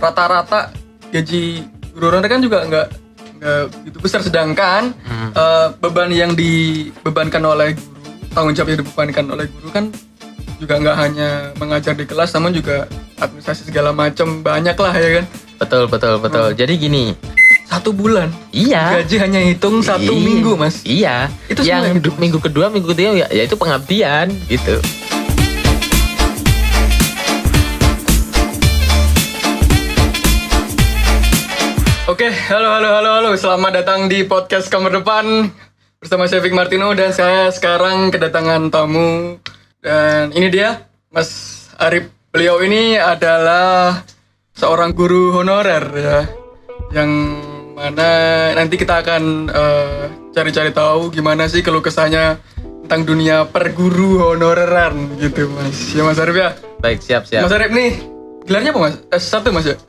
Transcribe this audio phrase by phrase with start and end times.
[0.00, 0.72] rata-rata
[1.10, 2.86] gaji guru honorer kan juga nggak
[3.36, 5.30] nggak gitu besar sedangkan Hmm.
[5.32, 8.00] eh, beban yang dibebankan oleh guru
[8.30, 9.84] tanggung jawab yang dibebankan oleh guru kan
[10.56, 12.84] juga nggak hanya mengajar di kelas namun juga
[13.16, 15.26] administrasi segala macam banyak lah ya kan
[15.60, 16.56] Betul betul betul.
[16.56, 17.12] Jadi gini,
[17.68, 18.96] satu bulan iya.
[18.96, 20.24] gaji hanya hitung satu Iya.
[20.24, 21.28] minggu mas Iya.
[21.46, 21.84] Itu yang
[22.16, 24.80] minggu kedua, minggu ketiga ya, ya itu pengabdian gitu.
[32.20, 33.30] Oke, halo halo halo halo.
[33.32, 35.48] Selamat datang di podcast kamar depan
[36.04, 39.40] bersama saya Vic Martino dan saya sekarang kedatangan tamu
[39.80, 42.12] dan ini dia Mas Arif.
[42.28, 44.04] Beliau ini adalah
[44.52, 46.18] seorang guru honorer ya,
[46.92, 47.08] yang
[47.72, 50.04] mana nanti kita akan eh,
[50.36, 52.36] cari-cari tahu gimana sih keluh kesahnya
[52.84, 55.96] tentang dunia perguru honoreran gitu Mas.
[55.96, 56.52] Ya Mas Arif ya.
[56.84, 57.48] Baik, siap siap.
[57.48, 57.96] Mas Arif nih
[58.44, 58.94] gelarnya apa Mas?
[59.08, 59.80] S1 Mas ya?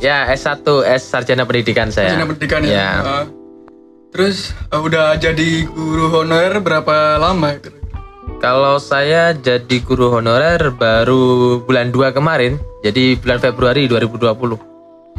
[0.00, 0.64] Ya, S1
[0.96, 2.16] S Sarjana Pendidikan saya.
[2.16, 2.72] Sarjana pendidikan ya.
[2.72, 2.90] Ya.
[3.04, 3.24] Ah.
[4.10, 7.60] Terus eh, udah jadi guru honorer berapa lama?
[8.40, 14.56] Kalau saya jadi guru honorer baru bulan 2 kemarin, jadi bulan Februari 2020.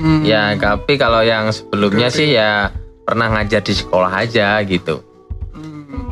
[0.01, 0.25] Hmm.
[0.25, 2.73] Ya, tapi kalau yang sebelumnya sih ya
[3.05, 5.05] pernah ngajar di sekolah aja gitu.
[5.53, 6.09] Hmm.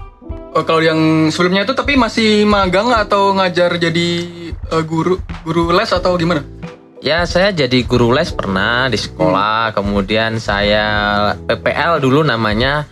[0.53, 4.09] Oh, kalau yang sebelumnya itu tapi masih magang atau ngajar jadi
[4.53, 6.58] eh, guru guru les atau gimana?
[6.99, 10.83] Ya, saya jadi guru les pernah di sekolah, kemudian saya
[11.47, 12.83] PPL dulu namanya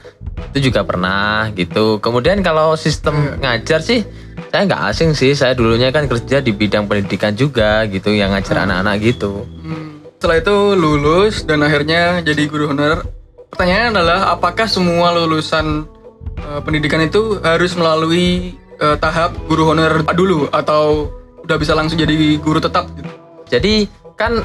[0.55, 1.99] itu juga pernah gitu.
[1.99, 4.07] Kemudian kalau sistem ngajar sih
[4.47, 5.35] saya nggak asing sih.
[5.35, 9.43] Saya dulunya kan kerja di bidang pendidikan juga gitu, yang ngajar anak-anak gitu.
[9.43, 9.99] Hmm.
[10.15, 13.03] Setelah itu lulus dan akhirnya jadi guru honorer.
[13.51, 15.83] Pertanyaannya adalah apakah semua lulusan
[16.39, 21.11] eh, pendidikan itu harus melalui eh, tahap guru honorer dulu atau
[21.43, 23.16] udah bisa langsung jadi guru tetap gitu?
[23.47, 24.43] Jadi kan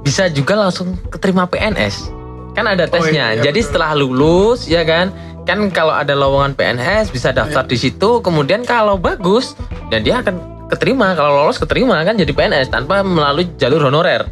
[0.00, 2.10] bisa juga langsung keterima PNS.
[2.52, 3.34] Kan ada Oh, tesnya.
[3.34, 3.68] iya, iya, Jadi betul.
[3.68, 5.10] setelah lulus ya kan,
[5.42, 7.70] kan kalau ada lowongan PNS bisa daftar Iya.
[7.70, 8.10] di situ.
[8.20, 9.58] Kemudian kalau bagus
[9.88, 11.12] dan dia akan keterima.
[11.12, 14.28] Kalau lolos keterima kan jadi PNS tanpa melalui jalur honorer.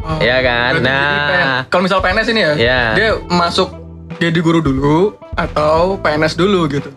[0.00, 0.72] Oh, Iya kan?
[0.80, 1.68] Nah.
[1.68, 2.80] Kalau misal PNS ini ya, Iya.
[2.94, 3.68] dia masuk
[4.16, 6.88] jadi guru dulu atau PNS dulu gitu.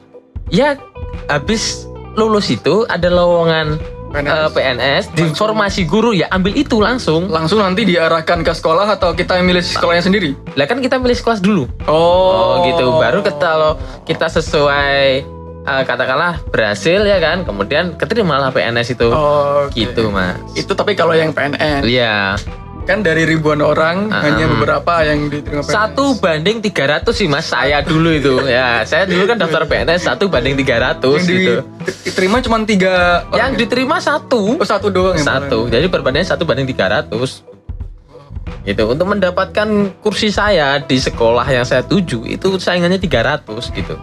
[0.47, 0.79] Ya
[1.27, 1.83] habis
[2.13, 3.75] lulus itu ada lowongan
[4.13, 4.29] PNS.
[4.29, 7.27] eh, PNS di formasi guru ya ambil itu langsung.
[7.27, 10.37] Langsung nanti diarahkan ke sekolah atau kita yang milih sekolahnya sendiri?
[10.53, 11.65] Lah kan kita milih kelas dulu.
[11.83, 12.85] Oh, Oh gitu.
[12.93, 13.73] Baru kita kalau
[14.05, 15.25] kita sesuai
[15.63, 19.09] eh, katakanlah berhasil ya kan, kemudian keterima lah PNS itu.
[19.09, 19.73] Oh, oke.
[19.73, 20.37] Gitu mas.
[20.53, 22.37] Itu tapi kalau yang PNS Iya.
[22.83, 24.23] Kan dari ribuan orang Ah.
[24.23, 25.71] hanya beberapa yang diterima PNS.
[25.71, 27.47] Satu banding 300 sih mas.
[27.47, 28.43] Saya dulu itu.
[28.43, 31.53] ya saya dulu kan daftar PNS satu banding 300 yang gitu.
[32.03, 33.57] diterima cuma tiga Yang ya?
[33.57, 34.55] diterima satu.
[34.55, 35.67] Oh, satu doang Satu.
[35.67, 37.43] Jadi perbandingan satu banding 300.
[38.63, 38.83] Gitu.
[38.85, 39.67] Untuk mendapatkan
[39.99, 43.95] kursi saya di sekolah yang saya tuju itu saingannya 300 gitu.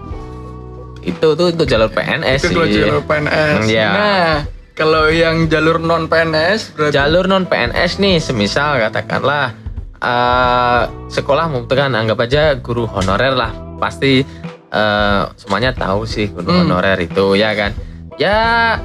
[1.01, 2.81] Itu tuh untuk jalur PNS Itu sih.
[2.81, 3.65] jalur PNS.
[3.67, 3.89] Iya.
[3.91, 4.33] Nah,
[4.81, 9.53] kalau yang jalur non PNS berarti jalur non PNS nih semisal katakanlah
[10.01, 10.83] eh,
[11.13, 14.25] sekolah membutuhkan anggap aja guru honorer lah pasti
[14.73, 16.65] eh, semuanya tahu sih guru Hmm.
[16.65, 17.77] honorer itu ya kan
[18.17, 18.81] ya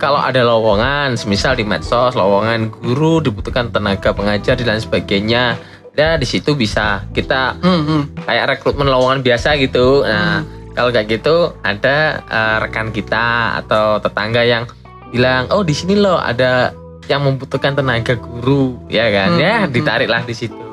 [0.00, 5.60] kalau ada lowongan semisal di medsos lowongan guru dibutuhkan tenaga pengajar dan sebagainya
[5.92, 8.02] ya di situ bisa kita Hmm, hmm.
[8.24, 10.00] kayak rekrutmen lowongan biasa gitu.
[10.00, 10.40] Nah,
[10.72, 14.64] kalau kayak gitu ada eh, rekan kita atau tetangga yang
[15.10, 16.74] bilang, "Oh, di sini loh ada
[17.06, 19.34] yang membutuhkan tenaga guru." Ya kan?
[19.34, 20.64] Hmm, Ya, hmm, ditariklah di situ.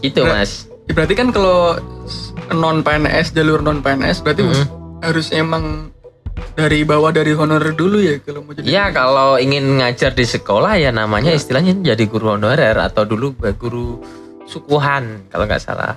[0.00, 0.66] Gitu, Nah, Mas.
[0.84, 1.78] Ya, berarti kan kalau
[2.50, 4.66] non PNS jalur non PNS berarti Hmm.
[5.00, 5.94] harus emang
[6.52, 10.76] dari bawah dari honorer dulu ya kalau mau jadi Ya, kalau ingin ngajar di sekolah
[10.76, 14.02] ya namanya istilahnya jadi guru honorer atau dulu guru
[14.44, 15.94] sukuhan kalau nggak salah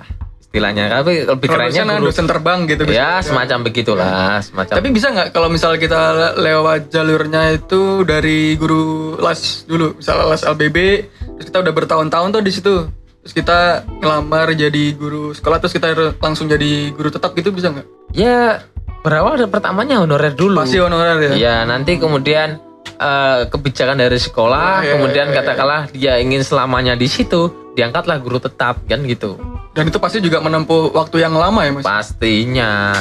[0.54, 1.02] istilahnya.
[1.02, 3.34] Tapi lebih Kalau kerennya guru dosen terbang gitu Ya, bisa.
[3.34, 6.00] semacam begitulah, semacam Tapi bisa nggak kalau misal kita
[6.38, 10.76] lewat jalurnya itu dari guru les dulu, misalnya les LBB,
[11.34, 12.74] terus kita udah bertahun-tahun tuh di situ,
[13.26, 13.58] terus kita
[13.98, 15.90] ngelamar jadi guru sekolah, terus kita
[16.22, 17.86] langsung jadi guru tetap gitu bisa nggak?
[18.14, 18.62] Ya
[19.02, 20.62] berawal dari pertamanya honorer dulu.
[20.62, 21.32] Pasti honorer ya.
[21.34, 22.62] Iya nanti kemudian
[22.94, 25.38] eh, kebijakan dari sekolah, Ah, iya, kemudian iya, iya.
[25.42, 29.34] katakanlah dia ingin selamanya di situ, diangkatlah guru tetap kan gitu.
[29.74, 31.82] Dan itu pasti juga menempuh waktu yang lama ya mas.
[31.82, 32.94] Pastinya.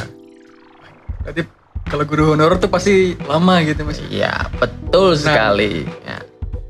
[1.22, 1.42] Berarti
[1.86, 2.94] kalau guru honorer tuh pasti
[3.24, 4.02] lama gitu mas.
[4.04, 5.20] Iya betul Nah.
[5.20, 5.86] sekali.
[6.02, 6.18] Ya.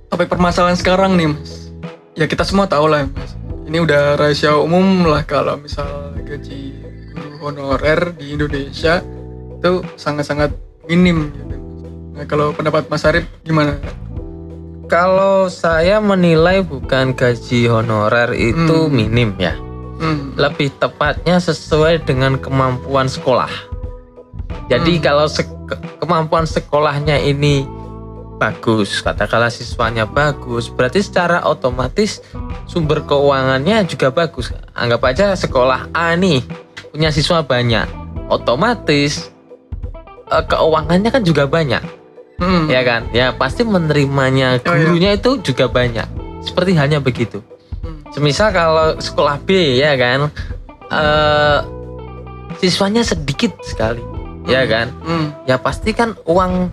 [0.08, 1.72] Topik permasalahan sekarang nih mas.
[2.14, 3.34] Ya kita semua tahu lah mas.
[3.64, 5.88] Ini udah rahasia umum lah kalau misal
[6.20, 6.76] gaji
[7.10, 9.00] guru honorer di Indonesia
[9.56, 10.52] itu sangat-sangat
[10.84, 11.56] minim gitu.
[12.14, 13.80] Nah kalau pendapat Mas Arif gimana?
[14.84, 18.94] kalau saya menilai bukan gaji honorer itu Hmm.
[18.94, 19.56] minim ya.
[19.96, 20.34] Hmm.
[20.34, 23.50] Lebih tepatnya sesuai dengan kemampuan sekolah.
[24.66, 25.04] Jadi Hmm.
[25.04, 27.64] kalau se- ke- kemampuan sekolahnya ini
[28.36, 32.20] bagus, katakanlah siswanya bagus, berarti secara otomatis
[32.66, 34.52] sumber keuangannya juga bagus.
[34.74, 36.42] Anggap aja sekolah A nih
[36.90, 37.86] punya siswa banyak,
[38.28, 39.30] otomatis
[40.26, 41.84] eh, keuangannya kan juga banyak
[42.34, 42.66] Hmm.
[42.66, 44.84] ya kan ya pasti menerimanya Oh, iya.
[44.84, 46.08] gurunya itu juga banyak
[46.42, 47.40] seperti halnya begitu.
[48.14, 50.30] Semisal kalau sekolah B ya kan
[50.88, 51.58] eh
[52.56, 54.02] siswanya sedikit sekali
[54.46, 55.34] ya kan Hmm.
[55.44, 56.70] ya pasti kan uang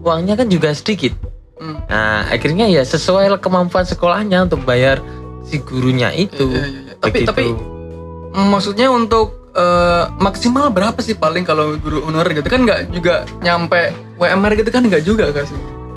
[0.00, 1.12] uangnya kan juga sedikit
[1.56, 1.80] Hmm.
[1.86, 5.00] nah akhirnya ya sesuai kemampuan sekolahnya untuk bayar
[5.42, 6.94] si gurunya itu Iya, iya, iya.
[6.96, 7.28] Tapi Begitu.
[7.28, 7.44] tapi
[8.46, 13.88] maksudnya untuk eh, maksimal berapa sih paling kalau guru honorer gitu kan nggak juga nyampe
[14.14, 15.56] WMR gitu kan nggak juga kan sih?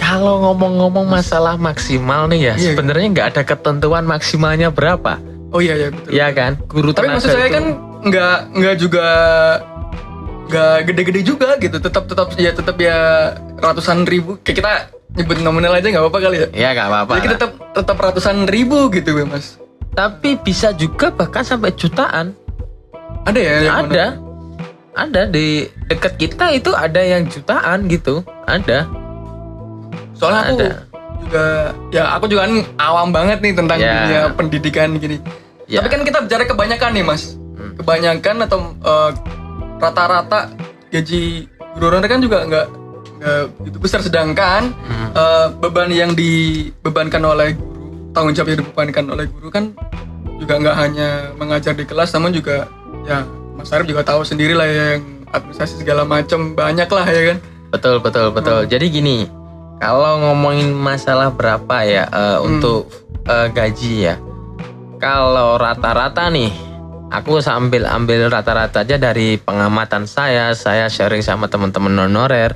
[0.10, 2.74] Kalau ngomong-ngomong masalah maksimal nih ya Iya.
[2.74, 6.10] sebenarnya nggak ada ketentuan maksimalnya berapa Oh iya iya betul.
[6.12, 7.66] ya kan guru Tapi maksud saya itu- kan
[8.02, 9.06] nggak nggak juga
[10.46, 11.78] nggak gede-gede juga gitu.
[11.78, 12.98] Tetap tetap ya tetap ya
[13.56, 14.38] ratusan ribu.
[14.40, 14.72] Kayak kita
[15.12, 16.48] nyebut nominal aja nggak apa-apa kali ya.
[16.52, 19.58] ya nggak apa-apa Jadi kita tetap tetap ratusan ribu gitu ya mas.
[19.92, 22.38] tapi bisa juga bahkan sampai jutaan
[23.26, 23.54] Ada ya?
[23.60, 24.06] yang ada
[24.92, 28.86] ada di dekat kita itu ada yang jutaan gitu ada
[30.19, 30.69] Soalnya aku Ada.
[31.19, 31.45] juga
[31.89, 33.92] ya aku juga kan awam banget nih tentang Ya.
[33.98, 35.18] dunia pendidikan gini.
[35.66, 35.80] Ya.
[35.80, 37.39] Tapi kan kita bicara kebanyakan nih mas.
[37.56, 37.74] Hmm.
[37.75, 39.12] Kebanyakan atau eh,
[39.77, 40.51] rata-rata
[40.89, 42.68] gaji guru honorer kan juga nggak
[43.57, 44.00] begitu besar.
[44.00, 45.10] Sedangkan Hmm.
[45.12, 49.71] eh, beban yang dibebankan oleh guru, tanggung jawab yang dibebankan oleh guru kan
[50.36, 52.68] juga nggak hanya mengajar di kelas, namun juga
[53.04, 53.24] ya
[53.54, 57.38] Mas Arif juga tahu sendiri lah ya, yang administrasi segala macam banyak lah ya kan.
[57.69, 58.68] betul betul betul Hmm.
[58.68, 59.30] jadi gini
[59.80, 62.46] kalau ngomongin masalah berapa ya eh, Hmm.
[62.46, 62.92] untuk
[63.26, 64.16] eh, gaji ya?
[65.00, 66.52] Kalau rata-rata nih
[67.10, 72.54] aku sambil ambil rata-rata aja dari pengamatan saya saya sharing sama teman-teman honorer.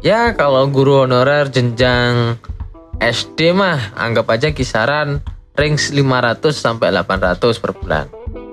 [0.00, 2.40] Ya kalau guru honorer jenjang
[2.98, 5.20] SD mah anggap aja kisaran
[5.54, 8.06] range 500 sampai 800 per bulan.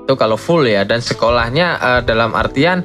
[0.05, 2.83] Itu kalau full ya dan sekolahnya eh, dalam artian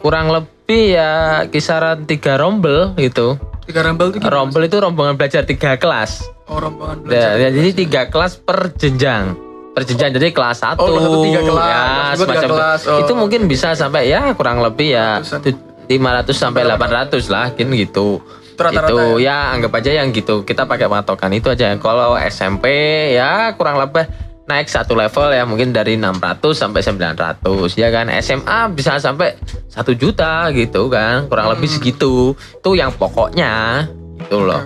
[0.00, 3.36] kurang lebih ya kisaran tiga rombel gitu
[3.68, 4.32] Tiga tuh gimana?
[4.32, 7.36] rombel itu rombongan belajar tiga kelas Oh, rombongan belajar.
[7.36, 9.36] ya, jadi tiga kelas per jenjang.
[9.70, 10.80] Per jenjang jadi kelas satu.
[10.80, 12.56] Oh, kelas satu tiga kelas, Ya, tiga semacam itu.
[12.56, 12.98] kelas, oh.
[12.98, 18.24] Itu mungkin bisa sampai ya kurang lebih ya tu- 500 sampai 800 lah kan gitu.
[18.24, 19.28] Itu rata-rata Itu ya?
[19.28, 20.42] ya anggap aja yang gitu.
[20.42, 21.76] Kita pakai patokan itu aja.
[21.76, 22.64] Kalau SMP
[23.12, 24.08] ya kurang lebih
[24.48, 27.44] naik satu level ya mungkin dari 600 sampai 900
[27.76, 29.36] ya kan SMA bisa sampai
[29.68, 31.76] satu juta gitu kan kurang lebih Hmm.
[31.76, 33.84] segitu itu yang pokoknya
[34.18, 34.64] itu loh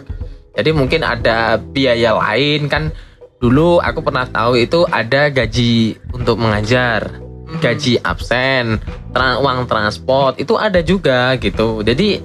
[0.54, 2.94] jadi mungkin ada biaya lain kan
[3.36, 7.58] dulu aku pernah tahu itu ada gaji untuk mengajar, Mhm.
[7.58, 8.78] gaji absen,
[9.10, 11.82] tra- uang transport itu ada juga gitu.
[11.82, 12.22] Jadi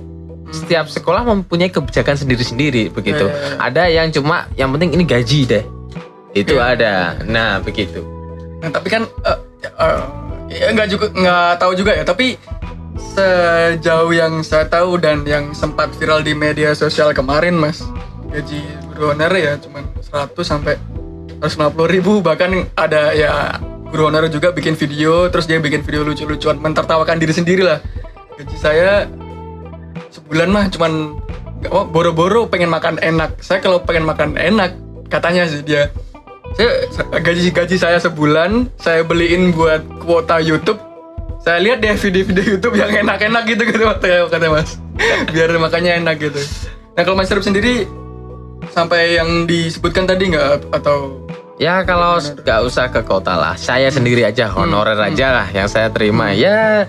[0.53, 3.25] setiap sekolah mempunyai kebijakan sendiri-sendiri begitu.
[3.25, 3.57] Ya, ya, ya.
[3.57, 5.65] Ada yang cuma yang penting ini gaji deh.
[6.37, 6.77] Itu Ya.
[6.77, 6.93] ada.
[7.25, 8.05] Nah, begitu.
[8.61, 9.39] Nah, tapi kan eh,
[10.53, 12.03] ya nggak juga nggak tahu juga ya.
[12.05, 12.37] Tapi
[12.97, 17.81] sejauh yang saya tahu dan yang sempat viral di media sosial kemarin, Mas,
[18.29, 18.61] gaji
[18.93, 20.77] guru honorer ya cuman 100 sampai
[21.41, 22.21] 150 ribu.
[22.21, 23.57] Bahkan ada ya
[23.89, 27.81] guru honorer juga bikin video, terus dia bikin video lucu-lucuan, mentertawakan diri sendiri lah.
[28.37, 29.05] Gaji saya
[30.13, 31.17] sebulan mah cuman
[31.93, 33.41] boro-boro pengen makan enak.
[33.41, 34.77] Saya kalau pengen makan enak,
[35.09, 35.89] katanya sih dia
[36.55, 40.79] saya gaji gaji saya sebulan saya beliin buat kuota YouTube.
[41.43, 44.79] Saya lihat deh video-video YouTube yang enak-enak gitu gitu kata kata mas.
[45.31, 46.41] Biar makanya enak gitu.
[46.97, 47.87] Nah kalau mas Arif sendiri
[48.73, 50.71] sampai yang disebutkan tadi nggak?
[50.73, 51.27] Atau
[51.57, 55.09] Ya kalau nggak usah ke kota lah, saya sendiri aja honorer hmm.
[55.09, 56.29] aja lah yang saya terima.
[56.29, 56.85] Ya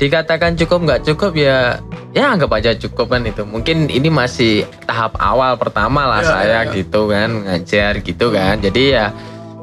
[0.00, 1.76] dikatakan cukup nggak cukup ya,
[2.10, 3.44] ya anggap aja cukup kan itu.
[3.44, 6.72] Mungkin ini masih tahap awal pertama lah Ya, saya ya, ya.
[6.72, 8.56] gitu kan ngajar gitu kan.
[8.58, 9.12] Jadi ya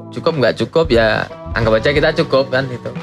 [0.08, 2.94] cukup nggak cukup ya anggap aja kita cukup kan itu.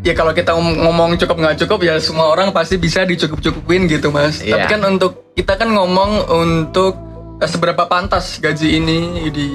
[0.00, 4.08] ya kalau kita ngom- ngomong cukup nggak cukup ya semua orang pasti bisa dicukup-cukupin gitu
[4.08, 4.56] mas Iya.
[4.56, 6.96] tapi kan untuk kita kan ngomong untuk
[7.36, 9.48] eh, seberapa pantas gaji ini di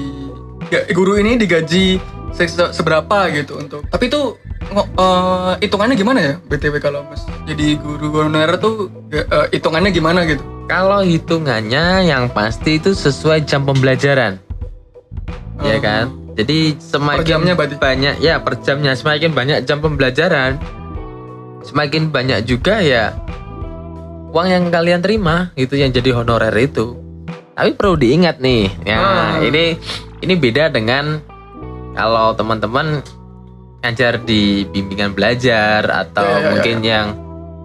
[0.68, 1.98] ya, guru ini digaji
[2.30, 4.38] se- se- seberapa gitu untuk tapi itu
[4.72, 10.26] eh, hitungannya gimana ya btw kalau mas jadi guru honorer tuh ya, eh, hitungannya gimana
[10.26, 14.42] gitu Kalau hitungannya yang pasti itu sesuai jam pembelajaran.
[15.62, 15.80] Ya Oh.
[15.80, 16.04] kan?
[16.34, 20.58] Jadi semakin banyak ya per jamnya semakin banyak jam pembelajaran
[21.62, 23.14] semakin banyak juga ya
[24.34, 26.98] uang yang kalian terima itu yang jadi honorer itu.
[27.54, 29.30] Tapi perlu diingat nih, ya Ah.
[29.40, 29.78] ini
[30.20, 31.22] ini beda dengan
[31.94, 33.00] kalau teman-teman
[33.86, 37.06] ngajar di bimbingan belajar atau ya, ya, mungkin yang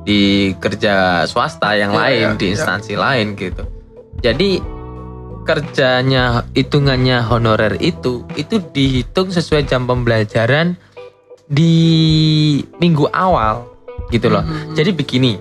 [0.05, 2.51] di kerja swasta yang Ya, lain ya, di ya.
[2.53, 3.65] instansi lain gitu.
[4.21, 4.61] Jadi
[5.41, 10.77] kerjanya hitungannya honorer itu itu dihitung sesuai jam pembelajaran
[11.49, 11.73] di
[12.77, 13.65] minggu awal
[14.13, 14.45] gitu loh.
[14.45, 14.77] Mhm.
[14.77, 15.31] Jadi begini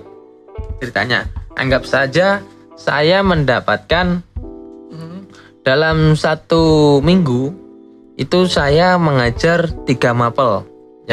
[0.81, 2.41] ceritanya, anggap saja
[2.73, 4.25] saya mendapatkan
[4.91, 5.29] Hmm.
[5.61, 7.53] dalam satu minggu
[8.17, 10.65] itu saya mengajar tiga mapel,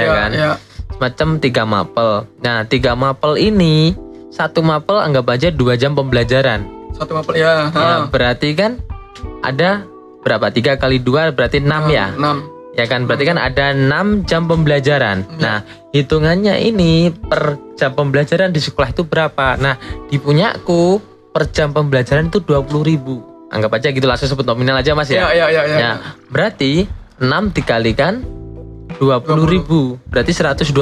[0.05, 0.31] ya, kan?
[0.35, 0.50] ya.
[0.95, 2.11] Semacam tiga mapel.
[2.43, 3.95] Nah, tiga mapel ini
[4.28, 6.67] satu mapel anggap aja dua jam pembelajaran.
[6.95, 7.71] Satu mapel ya.
[7.71, 8.83] Ya, berarti kan
[9.43, 9.87] ada
[10.23, 10.50] berapa?
[10.50, 12.12] Tiga kali dua berarti enam ya.
[12.14, 12.59] Enam.
[12.78, 15.26] Ya kan, berarti kan ada 6 jam pembelajaran.
[15.26, 15.43] Ya.
[15.43, 15.59] Nah,
[15.90, 19.59] hitungannya ini per jam pembelajaran di sekolah itu berapa?
[19.59, 19.75] Nah,
[20.07, 21.02] di punyaku
[21.35, 23.19] per jam pembelajaran itu 20.000 ribu.
[23.50, 25.50] Anggap aja gitu langsung sebut nominal aja mas Ya, ya.
[25.50, 25.76] ya, ya, ya.
[25.81, 25.90] Ya,
[26.31, 26.87] berarti
[27.19, 28.23] 6 dikalikan
[28.99, 29.97] 20.000 ribu.
[30.11, 30.75] Berarti 120.000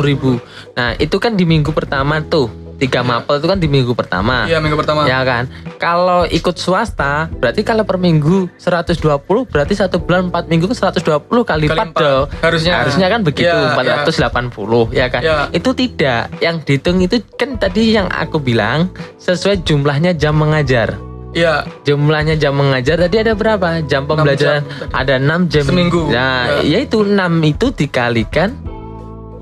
[0.00, 0.38] ribu.
[0.74, 2.50] Nah, itu kan di minggu pertama tuh.
[2.74, 4.50] Tiga mapel itu kan di minggu pertama.
[4.50, 5.06] Iya, minggu pertama.
[5.06, 5.46] Ya kan.
[5.78, 11.22] Kalau ikut swasta, berarti kalau per minggu 120, berarti satu bulan 4 minggu kan 120
[11.46, 12.02] kali, Kali 4 empat.
[12.02, 12.26] dong.
[12.42, 12.82] Harusnya.
[12.82, 15.22] Harusnya kan begitu, Ya, 480 ya kan.
[15.22, 15.36] Ya.
[15.54, 16.34] Itu tidak.
[16.42, 18.90] Yang dihitung itu kan tadi yang aku bilang
[19.22, 20.98] sesuai jumlahnya jam mengajar.
[21.34, 21.66] Iya.
[21.82, 23.82] Jumlahnya jam mengajar tadi ada berapa?
[23.84, 25.64] Jam pembelajaran jam ada 6 jam.
[25.66, 26.06] Seminggu.
[26.08, 26.78] Nah, Ya.
[26.78, 28.54] yaitu 6 itu dikalikan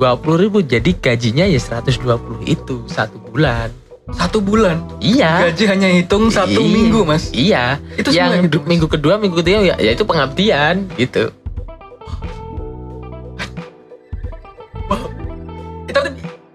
[0.00, 3.68] 20 ribu jadi gajinya ya 120 itu satu bulan.
[4.10, 4.82] Satu bulan.
[4.98, 5.52] Iya.
[5.52, 6.74] Gaji hanya hitung satu Iya.
[6.74, 7.30] minggu, Mas.
[7.30, 7.78] Iya.
[7.94, 11.30] Itu yang du- minggu kedua, minggu ketiga ya, ya itu pengabdian gitu.
[15.86, 16.00] Itu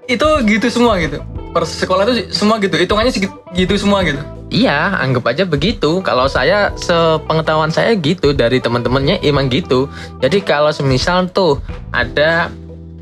[0.08, 1.22] itu gitu semua gitu.
[1.54, 2.76] Per sekolah itu semua gitu.
[2.76, 4.20] Hitungannya segi- gitu semua gitu.
[4.48, 6.00] Iya, anggap aja begitu.
[6.08, 9.92] Kalau saya sepengetahuan saya gitu dari teman-temannya emang gitu.
[10.24, 11.60] Jadi kalau semisal tuh
[11.92, 12.48] ada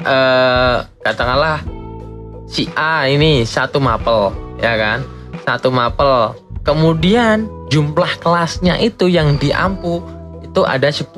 [0.02, 1.62] eh katakanlah
[2.50, 5.06] si A ini satu mapel, ya kan?
[5.46, 6.34] Satu mapel.
[6.66, 10.02] Kemudian jumlah kelasnya itu yang diampu
[10.42, 11.14] itu ada 10.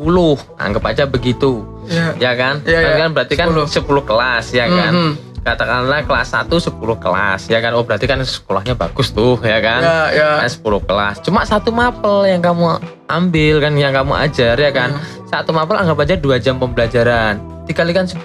[0.59, 1.63] Anggap aja begitu.
[1.87, 2.19] Iya.
[2.19, 2.59] Ya kan?
[2.67, 2.95] Iya, iya.
[2.99, 3.79] Kan berarti kan 10.
[3.79, 5.15] 10 kelas ya kan?
[5.47, 7.71] Katakanlah kelas 1 10 kelas ya kan.
[7.71, 9.79] Oh berarti kan sekolahnya bagus tuh ya kan?
[9.79, 10.29] Ya, ya.
[10.43, 11.23] Kan 10 kelas.
[11.23, 14.91] Cuma satu mapel yang kamu ambil kan yang kamu ajar ya kan.
[14.91, 15.23] Hmm.
[15.31, 17.39] Satu mapel anggap aja 2 jam pembelajaran.
[17.63, 18.19] Dikalikan 10.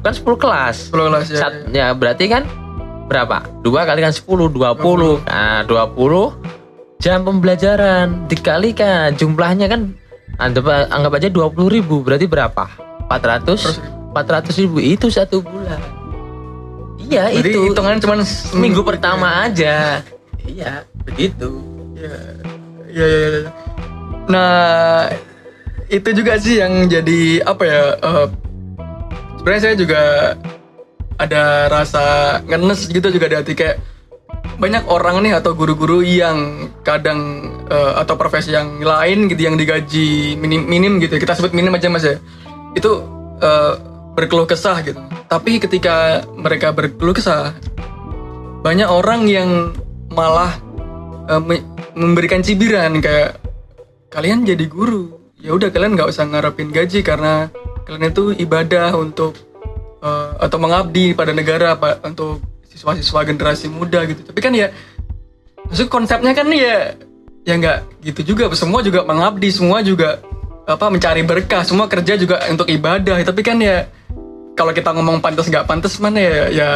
[0.00, 0.88] Kan 10 kelas.
[0.88, 1.38] 10 kelas ya.
[1.44, 2.48] Sat- ya berarti kan
[3.12, 3.44] berapa?
[3.60, 5.20] 2 kalikan 10 20.
[5.28, 6.40] Nah, 20
[7.04, 9.92] jam pembelajaran dikalikan jumlahnya kan
[10.40, 12.64] anggap, anggap aja 20 ribu berarti berapa?
[13.12, 15.80] 400 400 ribu itu satu bulan.
[16.96, 18.18] Iya Jadi itu hitungan cuman
[18.56, 20.00] minggu pertama aja.
[20.48, 21.60] Iya begitu.
[21.94, 22.16] Iya,
[22.88, 23.28] iya, iya.
[23.28, 23.50] iya.
[24.26, 25.06] Nah,
[25.86, 27.82] itu juga sih yang jadi apa ya?
[28.00, 28.26] eh,
[29.38, 30.02] Sebenarnya saya juga
[31.22, 32.04] ada rasa
[32.44, 33.78] ngenes gitu juga di hati kayak
[34.58, 40.34] banyak orang nih atau guru-guru yang kadang eh, atau profesi yang lain gitu yang digaji
[40.34, 42.16] minim minim gitu kita sebut minim aja mas ya
[42.74, 42.90] itu
[43.38, 43.74] eh,
[44.16, 44.98] berkeluh kesah gitu.
[45.28, 47.52] Tapi ketika mereka berkeluh kesah
[48.64, 49.76] banyak orang yang
[50.10, 50.56] malah
[51.28, 53.36] eh, me- memberikan cibiran kayak
[54.08, 57.52] kalian jadi guru ya udah kalian nggak usah ngarepin gaji karena
[57.84, 59.36] kalian itu ibadah untuk
[60.00, 64.26] eh, atau mengabdi pada negara apa untuk siswa-siswa generasi muda gitu.
[64.26, 64.72] Tapi kan ya
[65.68, 66.96] maksud konsepnya kan ya
[67.46, 68.50] ya nggak gitu juga.
[68.58, 70.18] Semua juga mengabdi semua juga
[70.66, 71.62] apa mencari berkah.
[71.62, 73.22] Semua kerja juga untuk ibadah.
[73.22, 73.86] Tapi kan ya
[74.58, 76.70] kalau kita ngomong pantas nggak pantas mana ya ya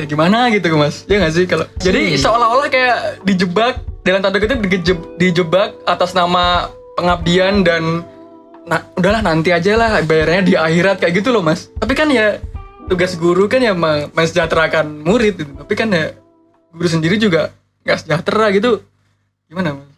[0.00, 1.04] ya gimana gitu mas?
[1.04, 1.44] Ya nggak sih?
[1.44, 8.06] Kalau jadi seolah-olah kayak dijebak dalam tanda kutip dijeb- dijebak atas nama pengabdian dan
[8.64, 11.68] nah udahlah nanti aja lah bayarnya di akhirat kayak gitu loh mas.
[11.76, 12.40] Tapi kan ya
[12.88, 15.52] tugas guru kan ya me- mensejahterakan murid gitu.
[15.52, 16.16] tapi kan ya
[16.72, 17.52] guru sendiri juga
[17.84, 18.80] nggak sejahtera gitu.
[19.50, 19.92] Gimana mas?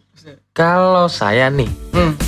[0.51, 2.26] Kalau saya nih hmm,